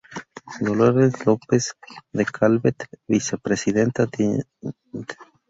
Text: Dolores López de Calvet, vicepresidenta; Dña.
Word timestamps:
Dolores 0.61 1.27
López 1.27 1.75
de 2.11 2.25
Calvet, 2.25 2.75
vicepresidenta; 3.07 4.07
Dña. 4.07 4.43